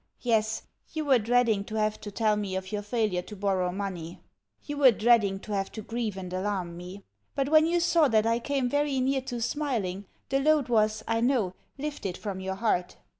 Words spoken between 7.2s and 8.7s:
but, when you saw that I came